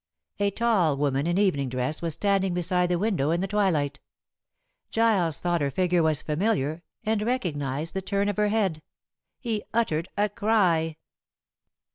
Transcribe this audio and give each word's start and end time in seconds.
A 0.39 0.49
tall 0.49 0.97
woman 0.97 1.27
in 1.27 1.37
evening 1.37 1.69
dress 1.69 2.01
was 2.01 2.15
standing 2.15 2.55
beside 2.55 2.89
the 2.89 2.97
window 2.97 3.29
in 3.29 3.39
the 3.41 3.47
twilight. 3.47 3.99
Giles 4.89 5.39
thought 5.39 5.61
her 5.61 5.69
figure 5.69 6.01
was 6.01 6.23
familiar 6.23 6.81
and 7.03 7.21
recognized 7.21 7.93
the 7.93 8.01
turn 8.01 8.27
of 8.27 8.37
her 8.37 8.47
head. 8.47 8.81
He 9.37 9.61
uttered 9.75 10.09
a 10.17 10.27
cry. 10.27 10.97